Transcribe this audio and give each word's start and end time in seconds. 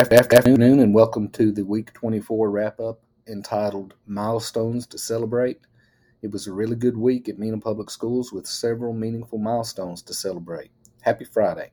afternoon 0.00 0.80
and 0.80 0.92
welcome 0.92 1.28
to 1.28 1.52
the 1.52 1.64
week 1.64 1.92
24 1.92 2.50
wrap 2.50 2.80
up 2.80 3.00
entitled 3.28 3.94
Milestones 4.06 4.86
to 4.88 4.98
Celebrate. 4.98 5.60
It 6.20 6.32
was 6.32 6.46
a 6.46 6.52
really 6.52 6.74
good 6.74 6.96
week 6.96 7.28
at 7.28 7.38
Mena 7.38 7.58
Public 7.58 7.90
Schools 7.90 8.32
with 8.32 8.46
several 8.46 8.92
meaningful 8.92 9.38
milestones 9.38 10.02
to 10.02 10.14
celebrate. 10.14 10.70
Happy 11.02 11.24
Friday. 11.24 11.70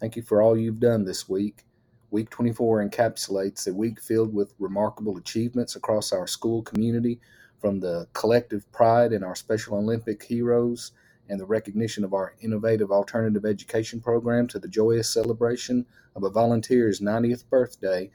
Thank 0.00 0.14
you 0.14 0.22
for 0.22 0.40
all 0.40 0.56
you've 0.56 0.78
done 0.78 1.04
this 1.04 1.28
week. 1.28 1.64
Week 2.10 2.30
24 2.30 2.88
encapsulates 2.88 3.66
a 3.66 3.74
week 3.74 4.00
filled 4.00 4.32
with 4.32 4.54
remarkable 4.58 5.16
achievements 5.16 5.74
across 5.74 6.12
our 6.12 6.26
school 6.26 6.62
community, 6.62 7.20
from 7.60 7.80
the 7.80 8.06
collective 8.12 8.70
pride 8.70 9.12
in 9.12 9.24
our 9.24 9.34
Special 9.34 9.76
Olympic 9.76 10.22
heroes 10.22 10.92
and 11.28 11.40
the 11.40 11.46
recognition 11.46 12.04
of 12.04 12.14
our 12.14 12.34
innovative 12.40 12.90
alternative 12.90 13.44
education 13.44 14.00
program 14.00 14.46
to 14.48 14.58
the 14.58 14.68
joyous 14.68 15.08
celebration 15.08 15.86
of 16.14 16.22
a 16.22 16.30
volunteer's 16.30 17.00
90th 17.00 17.48
birthday 17.48 18.10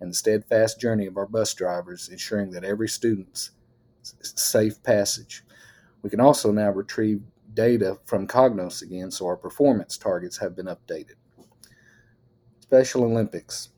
and 0.00 0.10
the 0.10 0.14
steadfast 0.14 0.80
journey 0.80 1.06
of 1.06 1.16
our 1.16 1.26
bus 1.26 1.54
drivers, 1.54 2.08
ensuring 2.08 2.50
that 2.50 2.64
every 2.64 2.88
student's 2.88 3.50
safe 4.02 4.82
passage. 4.82 5.44
We 6.02 6.10
can 6.10 6.20
also 6.20 6.52
now 6.52 6.70
retrieve 6.70 7.22
data 7.54 7.98
from 8.04 8.26
Cognos 8.26 8.82
again, 8.82 9.10
so 9.10 9.26
our 9.26 9.36
performance 9.36 9.96
targets 9.96 10.38
have 10.38 10.56
been 10.56 10.66
updated. 10.66 11.14
Special 12.60 13.04
Olympics. 13.04 13.70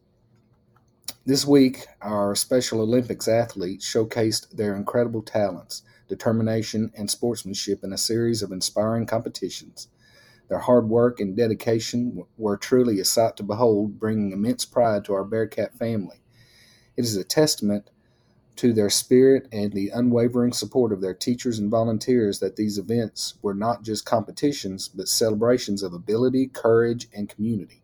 This 1.24 1.44
week, 1.44 1.86
our 2.00 2.34
Special 2.34 2.80
Olympics 2.80 3.28
athletes 3.28 3.84
showcased 3.84 4.50
their 4.50 4.74
incredible 4.77 5.22
talents, 5.22 5.82
determination, 6.09 6.92
and 6.96 7.10
sportsmanship 7.10 7.83
in 7.83 7.92
a 7.92 7.98
series 7.98 8.42
of 8.42 8.52
inspiring 8.52 9.06
competitions. 9.06 9.88
Their 10.48 10.60
hard 10.60 10.88
work 10.88 11.19
and 11.19 11.37
dedication 11.37 12.24
were 12.38 12.56
truly 12.56 13.01
a 13.01 13.05
sight 13.05 13.37
to 13.38 13.42
behold, 13.42 13.98
bringing 13.98 14.33
immense 14.33 14.64
pride 14.64 15.05
to 15.06 15.14
our 15.14 15.24
Bearcat 15.24 15.74
family. 15.77 16.23
It 16.97 17.05
is 17.05 17.16
a 17.16 17.24
testament 17.24 17.91
to 18.56 18.72
their 18.72 18.89
spirit 18.89 19.48
and 19.53 19.72
the 19.72 19.91
unwavering 19.91 20.53
support 20.53 20.92
of 20.92 21.00
their 21.00 21.14
teachers 21.14 21.58
and 21.58 21.70
volunteers 21.70 22.39
that 22.39 22.56
these 22.56 22.78
events 22.78 23.34
were 23.42 23.55
not 23.55 23.83
just 23.83 24.06
competitions, 24.06 24.89
but 24.89 25.08
celebrations 25.08 25.83
of 25.83 25.92
ability, 25.92 26.47
courage, 26.47 27.08
and 27.14 27.28
community. 27.28 27.83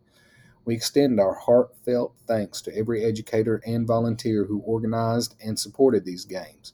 We 0.65 0.73
extend 0.75 1.19
our 1.19 1.35
heartfelt 1.35 2.15
thanks 2.25 2.61
to 2.61 2.75
every 2.75 3.03
educator 3.03 3.61
and 3.65 3.85
volunteer 3.85 4.45
who 4.45 4.59
organized 4.59 5.35
and 5.43 5.59
supported 5.59 6.05
these 6.05 6.25
games. 6.25 6.73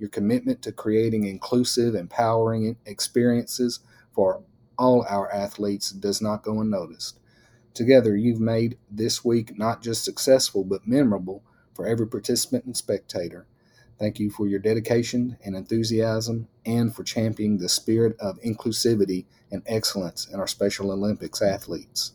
Your 0.00 0.08
commitment 0.08 0.62
to 0.62 0.72
creating 0.72 1.26
inclusive, 1.26 1.94
empowering 1.94 2.78
experiences 2.86 3.80
for 4.12 4.42
all 4.78 5.04
our 5.06 5.30
athletes 5.30 5.90
does 5.90 6.22
not 6.22 6.42
go 6.42 6.58
unnoticed. 6.62 7.20
Together, 7.74 8.16
you've 8.16 8.40
made 8.40 8.78
this 8.90 9.22
week 9.22 9.58
not 9.58 9.82
just 9.82 10.02
successful, 10.02 10.64
but 10.64 10.88
memorable 10.88 11.42
for 11.74 11.86
every 11.86 12.08
participant 12.08 12.64
and 12.64 12.74
spectator. 12.74 13.46
Thank 13.98 14.18
you 14.18 14.30
for 14.30 14.48
your 14.48 14.58
dedication 14.58 15.36
and 15.44 15.54
enthusiasm 15.54 16.48
and 16.64 16.94
for 16.94 17.04
championing 17.04 17.58
the 17.58 17.68
spirit 17.68 18.18
of 18.18 18.40
inclusivity 18.40 19.26
and 19.50 19.62
excellence 19.66 20.26
in 20.26 20.40
our 20.40 20.46
Special 20.46 20.90
Olympics 20.90 21.42
athletes. 21.42 22.14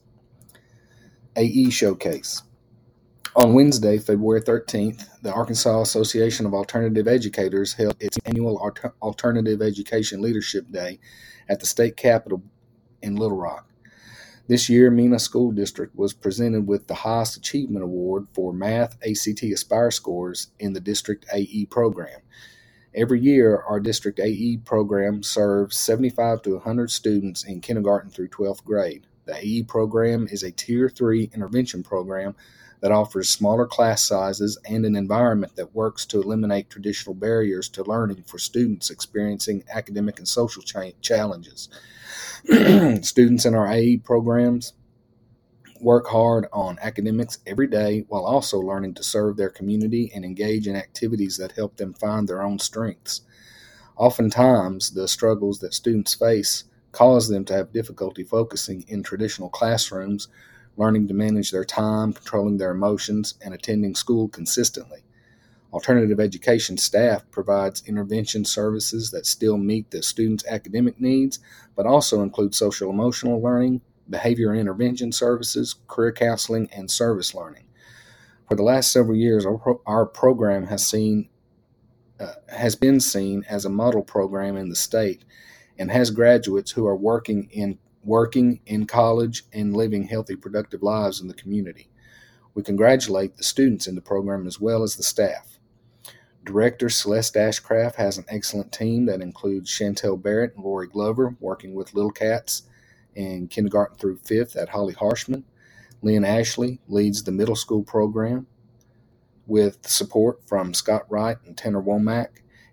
AE 1.36 1.70
Showcase. 1.70 2.42
On 3.38 3.54
Wednesday, 3.54 3.98
February 3.98 4.40
13th, 4.40 5.10
the 5.22 5.34
Arkansas 5.34 5.82
Association 5.82 6.46
of 6.46 6.54
Alternative 6.54 7.06
Educators 7.06 7.74
held 7.74 7.98
its 8.00 8.18
annual 8.26 8.58
Alternative 9.02 9.62
Education 9.62 10.22
Leadership 10.22 10.72
Day 10.72 11.00
at 11.50 11.60
the 11.60 11.66
state 11.66 11.98
capitol 11.98 12.42
in 13.02 13.18
Little 13.18 13.36
Rock. 13.36 13.70
This 14.48 14.70
year, 14.70 14.90
Mena 14.90 15.20
School 15.20 15.52
District 15.52 15.94
was 15.98 16.14
presented 16.14 16.66
with 16.66 16.88
the 16.88 16.94
highest 16.94 17.36
achievement 17.36 17.84
award 17.84 18.28
for 18.34 18.54
math 18.54 18.96
ACT 19.06 19.44
Aspire 19.44 19.92
scores 19.92 20.52
in 20.58 20.72
the 20.72 20.80
district 20.80 21.26
AE 21.34 21.66
program. 21.66 22.22
Every 22.94 23.20
year, 23.20 23.62
our 23.68 23.82
district 23.82 24.22
AE 24.22 24.62
program 24.64 25.24
serves 25.24 25.78
75 25.78 26.42
to 26.44 26.54
100 26.54 26.90
students 26.90 27.44
in 27.44 27.60
kindergarten 27.60 28.12
through 28.12 28.30
12th 28.30 28.64
grade. 28.64 29.08
The 29.26 29.36
AE 29.36 29.64
program 29.64 30.30
is 30.32 30.44
a 30.44 30.52
Tier 30.52 30.88
3 30.88 31.32
intervention 31.34 31.84
program 31.84 32.34
that 32.86 32.92
offers 32.92 33.28
smaller 33.28 33.66
class 33.66 34.04
sizes 34.04 34.60
and 34.70 34.86
an 34.86 34.96
environment 34.96 35.56
that 35.56 35.74
works 35.74 36.06
to 36.06 36.22
eliminate 36.22 36.70
traditional 36.70 37.16
barriers 37.16 37.68
to 37.68 37.82
learning 37.82 38.22
for 38.28 38.38
students 38.38 38.92
experiencing 38.92 39.64
academic 39.74 40.20
and 40.20 40.28
social 40.28 40.62
cha- 40.62 40.92
challenges. 41.02 41.68
students 43.02 43.44
in 43.44 43.56
our 43.56 43.68
AE 43.68 43.98
programs 43.98 44.74
work 45.82 46.06
hard 46.06 46.46
on 46.54 46.78
academics 46.80 47.40
every 47.48 47.66
day 47.66 48.06
while 48.08 48.24
also 48.24 48.60
learning 48.60 48.94
to 48.94 49.04
serve 49.04 49.36
their 49.36 49.50
community 49.50 50.12
and 50.14 50.24
engage 50.24 50.68
in 50.68 50.76
activities 50.76 51.38
that 51.38 51.54
help 51.54 51.78
them 51.78 51.92
find 51.96 52.28
their 52.28 52.44
own 52.44 52.60
strengths. 52.60 53.22
Oftentimes, 53.98 54.92
the 54.92 55.08
struggles 55.08 55.58
that 55.58 55.74
students 55.74 56.14
face 56.14 56.66
cause 56.92 57.30
them 57.30 57.46
to 57.46 57.54
have 57.54 57.74
difficulty 57.74 58.24
focusing 58.24 58.86
in 58.88 59.02
traditional 59.02 59.50
classrooms, 59.50 60.28
learning 60.78 61.08
to 61.08 61.14
manage 61.14 61.52
their 61.52 61.66
time, 61.66 62.14
controlling 62.14 62.58
their 62.58 62.72
emotions, 62.72 63.36
and 63.44 63.54
attending 63.54 63.96
school 63.96 64.28
consistently. 64.28 65.04
Alternative 65.74 66.20
education 66.20 66.78
staff 66.78 67.30
provides 67.32 67.84
intervention 67.86 68.46
services 68.46 69.12
that 69.12 69.26
still 69.26 69.58
meet 69.58 69.92
the 69.92 70.02
students' 70.02 70.46
academic 70.48 71.00
needs, 71.02 71.40
but 71.76 71.86
also 71.86 72.22
include 72.22 72.56
social 72.56 72.90
emotional 72.90 73.42
learning, 73.42 73.82
behavior 74.10 74.56
intervention 74.56 75.12
services, 75.12 75.76
career 75.88 76.14
counseling, 76.14 76.70
and 76.72 76.90
service 76.90 77.36
learning. 77.36 77.66
For 78.48 78.56
the 78.56 78.64
last 78.64 78.92
several 78.92 79.18
years, 79.18 79.46
our, 79.46 79.58
pro- 79.58 79.82
our 79.86 80.06
program 80.06 80.68
has 80.68 80.86
seen 80.86 81.30
uh, 82.20 82.34
has 82.48 82.78
been 82.78 83.02
seen 83.02 83.44
as 83.50 83.66
a 83.66 83.70
model 83.70 84.02
program 84.02 84.56
in 84.56 84.70
the 84.70 84.76
state 84.76 85.26
and 85.78 85.92
has 85.92 86.12
graduates 86.12 86.72
who 86.72 86.88
are 86.88 86.96
working 86.96 87.50
in 87.52 87.78
working 88.06 88.60
in 88.66 88.86
college 88.86 89.44
and 89.54 89.76
living 89.76 90.04
healthy, 90.04 90.36
productive 90.36 90.84
lives 90.84 91.22
in 91.22 91.28
the 91.28 91.34
community. 91.34 91.90
We 92.54 92.64
congratulate 92.64 93.36
the 93.36 93.44
students 93.44 93.88
in 93.88 93.96
the 93.96 94.02
program 94.02 94.48
as 94.48 94.60
well 94.60 94.84
as 94.84 94.96
the 94.96 95.04
staff. 95.04 95.60
Director 96.46 96.90
Celeste 96.90 97.36
Ashcraft 97.36 97.96
has 97.96 98.18
an 98.18 98.26
excellent 98.30 98.72
team 98.72 99.06
that 99.08 99.22
includes 99.22 99.72
Chantel 99.72 100.22
Barrett 100.22 100.56
and 100.56 100.64
Lori 100.64 100.88
Glover 100.88 101.36
working 101.40 101.74
with 101.74 101.94
Little 101.94 102.12
Cats 102.12 102.64
in 103.16 103.48
kindergarten 103.48 103.98
through 103.98 104.18
fifth 104.18 104.56
at 104.56 104.70
Holly 104.70 104.94
Harshman. 104.94 105.44
Lynn 106.02 106.24
Ashley 106.24 106.80
leads 106.88 107.24
the 107.24 107.32
middle 107.32 107.56
school 107.56 107.84
program 107.84 108.46
with 109.48 109.88
support 109.88 110.48
from 110.48 110.74
Scott 110.74 111.04
Wright 111.10 111.38
and 111.46 111.58
Tanner 111.58 111.82
Womack 111.82 112.28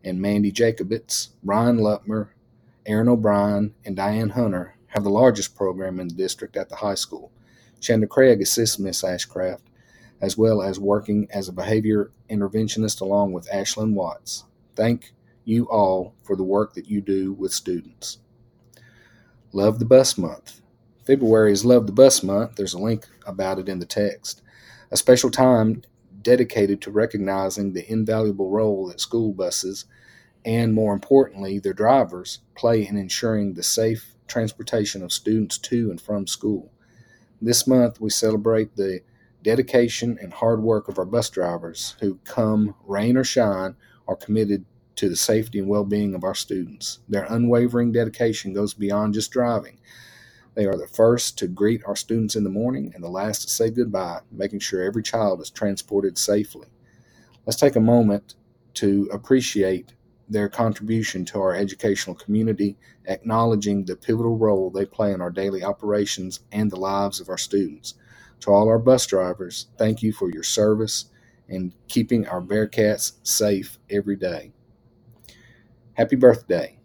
and 0.05 0.21
Mandy 0.21 0.53
Jacobitz. 0.53 1.29
Ryan 1.43 1.79
Lutmer 1.79 2.29
Aaron 2.87 3.09
O'Brien, 3.09 3.75
and 3.85 3.97
Diane 3.97 4.31
Hunter 4.31 4.75
have 4.93 5.05
the 5.05 5.11
largest 5.11 5.57
program 5.57 5.99
in 5.99 6.09
the 6.09 6.15
district 6.15 6.57
at 6.57 6.69
the 6.69 6.77
high 6.77 6.95
school. 6.95 7.33
Shanda 7.81 8.09
Craig 8.09 8.41
assists 8.43 8.79
Miss 8.79 9.03
Ashcraft, 9.03 9.63
as 10.21 10.37
well 10.37 10.63
as 10.63 10.79
working 10.79 11.27
as 11.31 11.49
a 11.49 11.53
behavior 11.53 12.11
interventionist 12.31 13.01
along 13.01 13.33
with 13.33 13.51
Ashlyn 13.51 13.95
Watts. 13.95 14.45
Thank 14.77 15.13
you 15.45 15.65
all 15.65 16.15
for 16.23 16.37
the 16.37 16.45
work 16.45 16.75
that 16.75 16.89
you 16.89 17.01
do 17.01 17.33
with 17.33 17.53
students. 17.53 18.19
Love 19.53 19.79
the 19.79 19.85
Bus 19.85 20.19
Month. 20.19 20.61
February 21.07 21.53
is 21.53 21.65
Love 21.65 21.87
the 21.87 21.93
Bus 21.93 22.23
Month. 22.23 22.57
There's 22.57 22.75
a 22.75 22.79
link 22.79 23.07
about 23.27 23.59
it 23.59 23.69
in 23.69 23.79
the 23.79 23.87
text. 23.87 24.43
A 24.91 24.97
special 24.97 25.31
time 25.31 25.83
dedicated 26.21 26.81
to 26.83 26.91
recognizing 26.91 27.73
the 27.73 27.91
invaluable 27.91 28.51
role 28.51 28.87
that 28.89 29.01
school 29.01 29.33
buses 29.33 29.87
and 30.45 30.75
more 30.75 30.93
importantly, 30.93 31.59
their 31.59 31.73
drivers 31.73 32.41
play 32.57 32.87
in 32.87 32.97
ensuring 32.97 33.55
the 33.55 33.63
safe 33.63 34.15
transportation 34.33 35.03
of 35.03 35.13
students 35.13 35.59
to 35.59 35.91
and 35.91 36.01
from 36.01 36.27
school. 36.27 36.73
This 37.41 37.67
month, 37.67 38.01
we 38.01 38.11
celebrate 38.11 38.77
the 38.77 39.01
dedication 39.43 40.19
and 40.21 40.33
hard 40.33 40.63
work 40.63 40.89
of 40.89 40.99
our 40.99 41.05
bus 41.05 41.29
drivers 41.29 41.97
who, 42.01 42.19
come 42.25 42.75
rain 42.87 43.17
or 43.17 43.25
shine, 43.25 43.77
are 44.09 44.17
committed 44.17 44.65
to 44.97 45.09
the 45.09 45.17
safety 45.17 45.59
and 45.59 45.69
well 45.69 45.85
being 45.85 46.15
of 46.15 46.25
our 46.25 46.35
students. 46.35 47.01
Their 47.09 47.25
unwavering 47.25 47.93
dedication 47.93 48.55
goes 48.55 48.75
beyond 48.75 49.15
just 49.15 49.31
driving. 49.31 49.79
They 50.55 50.67
are 50.67 50.77
the 50.77 50.87
first 50.87 51.39
to 51.39 51.47
greet 51.47 51.83
our 51.87 51.97
students 51.97 52.37
in 52.37 52.45
the 52.45 52.51
morning 52.51 52.93
and 52.95 53.03
the 53.03 53.09
last 53.09 53.43
to 53.43 53.51
say 53.51 53.71
goodbye, 53.71 54.21
making 54.31 54.61
sure 54.61 54.83
every 54.83 55.03
child 55.03 55.41
is 55.41 55.51
transported 55.51 56.17
safely. 56.19 56.69
Let's 57.47 57.59
take 57.59 57.77
a 57.77 57.81
moment 57.81 58.35
to 58.75 59.09
appreciate 59.13 59.93
their 60.29 60.49
contribution 60.49 61.25
to 61.27 61.41
our 61.41 61.55
educational 61.55 62.17
community, 62.17 62.77
acknowledging 63.07 63.85
the 63.85 63.97
pivotal 63.97 64.39
role 64.39 64.71
they 64.71 64.87
play 64.87 65.13
in 65.13 65.21
our 65.21 65.31
daily 65.31 65.63
operations 65.63 66.41
and 66.53 66.71
the 66.71 66.77
lives 66.77 67.21
of 67.21 67.29
our 67.29 67.39
students. 67.39 67.95
To 68.41 68.51
all 68.51 68.69
our 68.69 68.79
bus 68.79 69.07
drivers, 69.07 69.67
thank 69.79 70.03
you 70.03 70.13
for 70.13 70.31
your 70.31 70.43
service 70.43 71.07
and 71.49 71.73
keeping 71.89 72.27
our 72.27 72.41
Bearcats 72.41 73.13
safe 73.23 73.79
every 73.91 74.17
day. 74.17 74.53
Happy 75.95 76.17
birthday. 76.17 76.79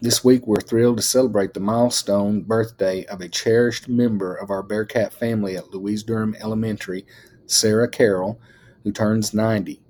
This 0.00 0.24
week, 0.24 0.46
we're 0.46 0.60
thrilled 0.60 0.98
to 0.98 1.02
celebrate 1.02 1.54
the 1.54 1.60
milestone 1.60 2.42
birthday 2.42 3.04
of 3.06 3.20
a 3.20 3.28
cherished 3.28 3.88
member 3.88 4.34
of 4.34 4.50
our 4.50 4.62
Bearcat 4.62 5.12
family 5.12 5.56
at 5.56 5.70
Louise 5.72 6.02
Durham 6.02 6.34
Elementary 6.40 7.06
Sarah 7.46 7.88
Carroll, 7.88 8.40
who 8.84 8.92
turns 8.92 9.32
90. 9.32 9.80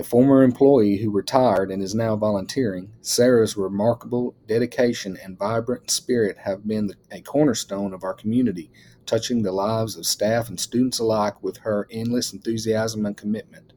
A 0.00 0.02
former 0.02 0.42
employee 0.42 0.96
who 0.96 1.10
retired 1.10 1.70
and 1.70 1.82
is 1.82 1.94
now 1.94 2.16
volunteering, 2.16 2.90
Sarah's 3.02 3.54
remarkable 3.54 4.34
dedication 4.48 5.18
and 5.22 5.38
vibrant 5.38 5.90
spirit 5.90 6.38
have 6.38 6.66
been 6.66 6.94
a 7.10 7.20
cornerstone 7.20 7.92
of 7.92 8.02
our 8.02 8.14
community, 8.14 8.70
touching 9.04 9.42
the 9.42 9.52
lives 9.52 9.98
of 9.98 10.06
staff 10.06 10.48
and 10.48 10.58
students 10.58 11.00
alike 11.00 11.42
with 11.42 11.58
her 11.58 11.86
endless 11.90 12.32
enthusiasm 12.32 13.04
and 13.04 13.14
commitment. 13.14 13.74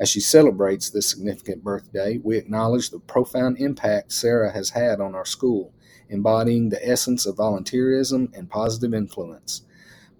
As 0.00 0.08
she 0.08 0.20
celebrates 0.20 0.88
this 0.88 1.10
significant 1.10 1.62
birthday, 1.62 2.16
we 2.16 2.38
acknowledge 2.38 2.88
the 2.88 2.98
profound 3.00 3.58
impact 3.58 4.14
Sarah 4.14 4.52
has 4.52 4.70
had 4.70 5.02
on 5.02 5.14
our 5.14 5.26
school, 5.26 5.74
embodying 6.08 6.70
the 6.70 6.82
essence 6.82 7.26
of 7.26 7.36
volunteerism 7.36 8.34
and 8.34 8.48
positive 8.48 8.94
influence. 8.94 9.66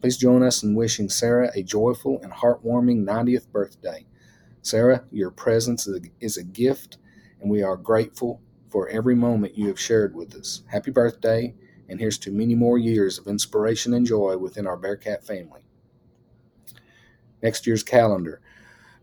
Please 0.03 0.19
join 0.19 0.43
us 0.43 0.63
in 0.63 0.75
wishing 0.75 1.09
Sarah 1.09 1.51
a 1.55 1.63
joyful 1.63 2.21
and 2.23 2.35
heartwarming 2.35 3.07
90th 3.07 3.51
birthday. 3.51 4.05
Sarah, 4.63 5.05
your 5.11 5.33
presence 5.33 5.89
is 6.21 6.37
a 6.37 6.45
gift, 6.45 6.97
and 7.41 7.51
we 7.51 7.65
are 7.65 7.77
grateful 7.77 8.41
for 8.71 8.89
every 8.89 9.17
moment 9.17 9.59
you 9.59 9.67
have 9.67 9.81
shared 9.81 10.15
with 10.15 10.35
us. 10.37 10.63
Happy 10.69 10.93
birthday, 10.93 11.53
and 11.89 11.99
here's 11.99 12.17
to 12.19 12.31
many 12.31 12.55
more 12.55 12.79
years 12.79 13.19
of 13.19 13.27
inspiration 13.27 13.93
and 13.93 14.07
joy 14.07 14.37
within 14.37 14.69
our 14.69 14.77
Bearcat 14.77 15.27
family. 15.27 15.63
Next 17.43 17.67
year's 17.67 17.83
calendar. 17.83 18.41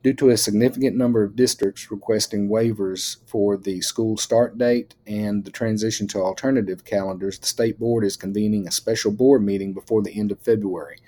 Due 0.02 0.14
to 0.14 0.30
a 0.30 0.38
significant 0.38 0.96
number 0.96 1.26
of 1.26 1.36
districts 1.36 1.92
requesting 1.92 2.48
waivers 2.48 3.18
for 3.28 3.58
the 3.58 3.82
school 3.82 4.16
start 4.16 4.58
date 4.58 4.96
and 5.06 5.44
the 5.44 5.52
transition 5.52 6.08
to 6.08 6.22
alternative 6.22 6.86
calendars, 6.86 7.38
the 7.38 7.46
State 7.46 7.78
Board 7.78 8.06
is 8.06 8.16
convening 8.16 8.66
a 8.66 8.72
special 8.72 9.12
board 9.12 9.44
meeting 9.44 9.74
before 9.74 10.02
the 10.02 10.18
end 10.18 10.32
of 10.32 10.40
February. 10.40 11.00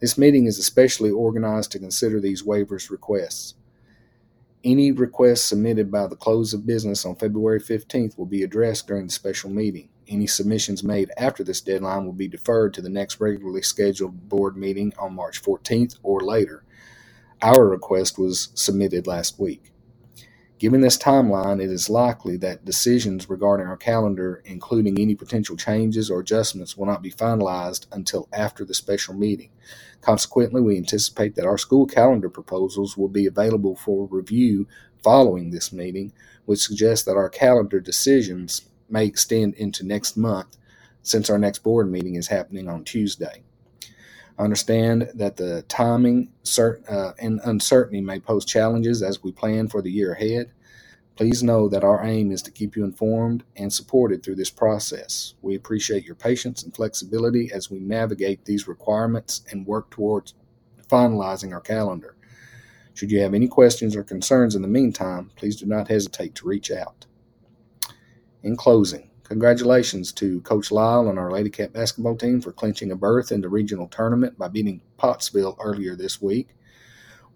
This 0.00 0.16
meeting 0.16 0.46
is 0.46 0.58
especially 0.58 1.10
organized 1.10 1.70
to 1.72 1.78
consider 1.78 2.18
these 2.18 2.42
waivers 2.42 2.88
requests. 2.88 3.56
Any 4.62 4.92
requests 4.92 5.46
submitted 5.46 5.90
by 5.90 6.06
the 6.06 6.16
close 6.16 6.52
of 6.52 6.66
business 6.66 7.06
on 7.06 7.16
February 7.16 7.60
15th 7.60 8.18
will 8.18 8.26
be 8.26 8.42
addressed 8.42 8.86
during 8.86 9.06
the 9.06 9.12
special 9.12 9.48
meeting. 9.48 9.88
Any 10.06 10.26
submissions 10.26 10.84
made 10.84 11.10
after 11.16 11.42
this 11.42 11.62
deadline 11.62 12.04
will 12.04 12.12
be 12.12 12.28
deferred 12.28 12.74
to 12.74 12.82
the 12.82 12.90
next 12.90 13.20
regularly 13.20 13.62
scheduled 13.62 14.28
board 14.28 14.58
meeting 14.58 14.92
on 14.98 15.14
March 15.14 15.42
14th 15.42 15.96
or 16.02 16.20
later. 16.20 16.62
Our 17.40 17.66
request 17.66 18.18
was 18.18 18.50
submitted 18.54 19.06
last 19.06 19.40
week. 19.40 19.69
Given 20.60 20.82
this 20.82 20.98
timeline, 20.98 21.58
it 21.58 21.70
is 21.70 21.88
likely 21.88 22.36
that 22.36 22.66
decisions 22.66 23.30
regarding 23.30 23.66
our 23.66 23.78
calendar, 23.78 24.42
including 24.44 25.00
any 25.00 25.14
potential 25.14 25.56
changes 25.56 26.10
or 26.10 26.20
adjustments, 26.20 26.76
will 26.76 26.84
not 26.84 27.00
be 27.00 27.10
finalized 27.10 27.86
until 27.92 28.28
after 28.30 28.66
the 28.66 28.74
special 28.74 29.14
meeting. 29.14 29.48
Consequently, 30.02 30.60
we 30.60 30.76
anticipate 30.76 31.34
that 31.36 31.46
our 31.46 31.56
school 31.56 31.86
calendar 31.86 32.28
proposals 32.28 32.94
will 32.94 33.08
be 33.08 33.24
available 33.24 33.74
for 33.74 34.06
review 34.10 34.68
following 35.02 35.50
this 35.50 35.72
meeting, 35.72 36.12
which 36.44 36.60
suggests 36.60 37.06
that 37.06 37.16
our 37.16 37.30
calendar 37.30 37.80
decisions 37.80 38.68
may 38.90 39.06
extend 39.06 39.54
into 39.54 39.86
next 39.86 40.14
month 40.14 40.58
since 41.02 41.30
our 41.30 41.38
next 41.38 41.60
board 41.60 41.90
meeting 41.90 42.16
is 42.16 42.28
happening 42.28 42.68
on 42.68 42.84
Tuesday. 42.84 43.42
Understand 44.40 45.10
that 45.14 45.36
the 45.36 45.62
timing 45.68 46.32
uh, 46.58 47.12
and 47.18 47.40
uncertainty 47.44 48.00
may 48.00 48.18
pose 48.18 48.46
challenges 48.46 49.02
as 49.02 49.22
we 49.22 49.32
plan 49.32 49.68
for 49.68 49.82
the 49.82 49.90
year 49.90 50.12
ahead. 50.12 50.50
Please 51.14 51.42
know 51.42 51.68
that 51.68 51.84
our 51.84 52.02
aim 52.06 52.32
is 52.32 52.40
to 52.42 52.50
keep 52.50 52.74
you 52.74 52.82
informed 52.82 53.44
and 53.56 53.70
supported 53.70 54.22
through 54.22 54.36
this 54.36 54.48
process. 54.48 55.34
We 55.42 55.56
appreciate 55.56 56.06
your 56.06 56.14
patience 56.14 56.62
and 56.62 56.74
flexibility 56.74 57.52
as 57.52 57.70
we 57.70 57.80
navigate 57.80 58.46
these 58.46 58.66
requirements 58.66 59.42
and 59.50 59.66
work 59.66 59.90
towards 59.90 60.32
finalizing 60.88 61.52
our 61.52 61.60
calendar. 61.60 62.16
Should 62.94 63.10
you 63.10 63.20
have 63.20 63.34
any 63.34 63.46
questions 63.46 63.94
or 63.94 64.02
concerns 64.02 64.54
in 64.54 64.62
the 64.62 64.68
meantime, 64.68 65.30
please 65.36 65.56
do 65.56 65.66
not 65.66 65.88
hesitate 65.88 66.34
to 66.36 66.48
reach 66.48 66.70
out. 66.70 67.04
In 68.42 68.56
closing, 68.56 69.09
Congratulations 69.30 70.10
to 70.10 70.40
Coach 70.40 70.72
Lyle 70.72 71.08
and 71.08 71.16
our 71.16 71.30
Lady 71.30 71.50
Cat 71.50 71.72
basketball 71.72 72.16
team 72.16 72.40
for 72.40 72.50
clinching 72.50 72.90
a 72.90 72.96
berth 72.96 73.30
in 73.30 73.42
the 73.42 73.48
regional 73.48 73.86
tournament 73.86 74.36
by 74.36 74.48
beating 74.48 74.80
Pottsville 74.96 75.56
earlier 75.60 75.94
this 75.94 76.20
week. 76.20 76.48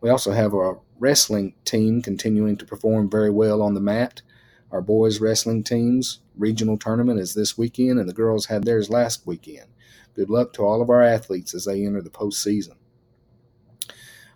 We 0.00 0.10
also 0.10 0.32
have 0.32 0.54
our 0.54 0.80
wrestling 0.98 1.54
team 1.64 2.02
continuing 2.02 2.56
to 2.56 2.64
perform 2.64 3.08
very 3.08 3.30
well 3.30 3.62
on 3.62 3.74
the 3.74 3.80
mat. 3.80 4.22
Our 4.72 4.80
boys' 4.80 5.20
wrestling 5.20 5.62
team's 5.62 6.18
regional 6.36 6.78
tournament 6.78 7.20
is 7.20 7.32
this 7.32 7.56
weekend, 7.56 8.00
and 8.00 8.08
the 8.08 8.12
girls 8.12 8.46
had 8.46 8.64
theirs 8.64 8.90
last 8.90 9.24
weekend. 9.24 9.68
Good 10.14 10.30
luck 10.30 10.52
to 10.54 10.64
all 10.64 10.82
of 10.82 10.90
our 10.90 11.00
athletes 11.00 11.54
as 11.54 11.64
they 11.64 11.86
enter 11.86 12.02
the 12.02 12.10
postseason. 12.10 12.74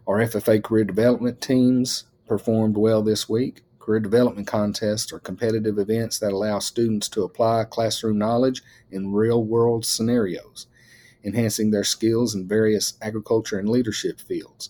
Our 0.07 0.19
FFA 0.19 0.63
career 0.63 0.85
development 0.85 1.41
teams 1.41 2.05
performed 2.29 2.77
well 2.77 3.03
this 3.03 3.29
week. 3.29 3.63
Career 3.89 4.01
development 4.01 4.47
contests 4.47 5.15
are 5.15 5.19
competitive 5.19 5.79
events 5.79 6.19
that 6.19 6.33
allow 6.33 6.59
students 6.59 7.09
to 7.09 7.23
apply 7.23 7.65
classroom 7.65 8.19
knowledge 8.19 8.63
in 8.91 9.15
real 9.15 9.43
world 9.43 9.87
scenarios, 9.87 10.67
enhancing 11.25 11.71
their 11.71 11.85
skills 11.85 12.35
in 12.35 12.47
various 12.47 12.99
agriculture 13.01 13.59
and 13.59 13.67
leadership 13.67 14.21
fields. 14.21 14.69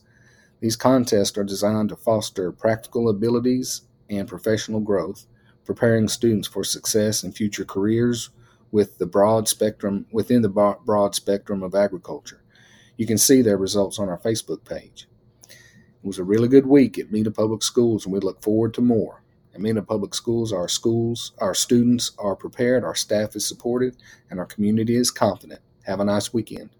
These 0.60 0.76
contests 0.76 1.36
are 1.36 1.42
designed 1.42 1.88
to 1.88 1.96
foster 1.96 2.52
practical 2.52 3.08
abilities 3.08 3.82
and 4.08 4.28
professional 4.28 4.78
growth, 4.78 5.26
preparing 5.64 6.06
students 6.06 6.46
for 6.46 6.62
success 6.62 7.24
in 7.24 7.32
future 7.32 7.64
careers 7.64 8.30
with 8.70 8.98
the 8.98 9.06
broad 9.06 9.48
spectrum 9.48 10.06
within 10.12 10.42
the 10.42 10.76
broad 10.84 11.16
spectrum 11.16 11.64
of 11.64 11.74
agriculture. 11.74 12.44
You 12.96 13.06
can 13.08 13.18
see 13.18 13.42
their 13.42 13.58
results 13.58 13.98
on 13.98 14.08
our 14.08 14.18
Facebook 14.18 14.64
page. 14.64 15.08
It 16.02 16.06
was 16.06 16.18
a 16.18 16.24
really 16.24 16.46
good 16.46 16.66
week 16.66 16.96
at 16.98 17.10
Mena 17.10 17.32
Public 17.32 17.62
Schools, 17.62 18.04
and 18.04 18.12
we 18.12 18.20
look 18.20 18.40
forward 18.40 18.72
to 18.74 18.80
more. 18.80 19.22
At 19.52 19.60
Mena 19.60 19.82
Public 19.82 20.14
Schools, 20.14 20.52
our 20.52 20.68
schools, 20.68 21.32
our 21.38 21.54
students 21.54 22.12
are 22.18 22.36
prepared, 22.36 22.84
our 22.84 22.94
staff 22.94 23.34
is 23.34 23.44
supported, 23.44 23.96
and 24.30 24.38
our 24.38 24.46
community 24.46 24.94
is 24.94 25.10
confident. 25.10 25.60
Have 25.86 25.98
a 25.98 26.04
nice 26.04 26.32
weekend. 26.32 26.70